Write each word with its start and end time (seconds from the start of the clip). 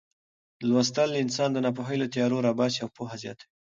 لوستل 0.69 1.11
انسان 1.23 1.49
د 1.53 1.57
ناپوهۍ 1.65 1.97
له 1.99 2.07
تیارو 2.13 2.43
راباسي 2.47 2.79
او 2.81 2.89
پوهه 2.97 3.15
زیاتوي. 3.23 3.47